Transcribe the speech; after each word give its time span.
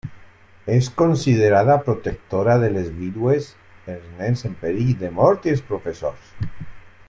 És 0.75 0.87
considerada 1.01 1.75
protectora 1.89 2.55
de 2.63 2.71
les 2.77 2.89
vídues, 3.01 3.51
els 3.97 4.09
nens 4.23 4.43
en 4.51 4.57
perill 4.65 4.93
de 5.03 5.13
mort 5.19 5.47
i 5.51 5.55
els 5.57 5.63
professors. 5.73 6.35